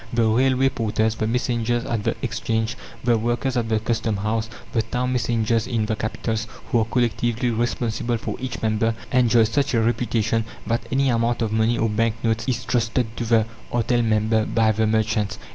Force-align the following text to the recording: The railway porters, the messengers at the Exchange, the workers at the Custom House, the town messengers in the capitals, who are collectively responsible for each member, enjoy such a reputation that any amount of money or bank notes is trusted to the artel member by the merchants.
The 0.11 0.27
railway 0.27 0.69
porters, 0.69 1.13
the 1.13 1.27
messengers 1.27 1.85
at 1.85 2.03
the 2.03 2.15
Exchange, 2.23 2.75
the 3.03 3.19
workers 3.19 3.55
at 3.55 3.69
the 3.69 3.79
Custom 3.79 4.17
House, 4.17 4.49
the 4.71 4.81
town 4.81 5.13
messengers 5.13 5.67
in 5.67 5.85
the 5.85 5.95
capitals, 5.95 6.47
who 6.69 6.79
are 6.79 6.85
collectively 6.85 7.51
responsible 7.51 8.17
for 8.17 8.35
each 8.39 8.63
member, 8.63 8.95
enjoy 9.11 9.43
such 9.43 9.75
a 9.75 9.79
reputation 9.79 10.43
that 10.65 10.87
any 10.91 11.09
amount 11.11 11.43
of 11.43 11.51
money 11.51 11.77
or 11.77 11.87
bank 11.87 12.15
notes 12.23 12.47
is 12.47 12.65
trusted 12.65 13.15
to 13.15 13.25
the 13.25 13.45
artel 13.71 14.01
member 14.01 14.43
by 14.43 14.71
the 14.71 14.87
merchants. 14.87 15.37